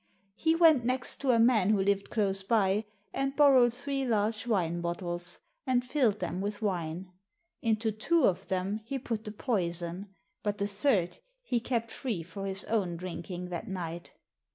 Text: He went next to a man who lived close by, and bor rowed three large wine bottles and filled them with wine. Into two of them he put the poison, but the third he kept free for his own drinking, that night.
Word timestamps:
He 0.33 0.55
went 0.55 0.83
next 0.83 1.17
to 1.17 1.29
a 1.29 1.37
man 1.37 1.69
who 1.69 1.79
lived 1.79 2.09
close 2.09 2.41
by, 2.41 2.85
and 3.13 3.35
bor 3.35 3.53
rowed 3.53 3.71
three 3.71 4.03
large 4.03 4.47
wine 4.47 4.81
bottles 4.81 5.39
and 5.67 5.85
filled 5.85 6.17
them 6.17 6.41
with 6.41 6.59
wine. 6.59 7.11
Into 7.61 7.91
two 7.91 8.23
of 8.25 8.47
them 8.47 8.79
he 8.83 8.97
put 8.97 9.25
the 9.25 9.31
poison, 9.31 10.07
but 10.41 10.57
the 10.57 10.65
third 10.65 11.19
he 11.43 11.59
kept 11.59 11.91
free 11.91 12.23
for 12.23 12.47
his 12.47 12.65
own 12.65 12.97
drinking, 12.97 13.49
that 13.49 13.67
night. 13.67 14.13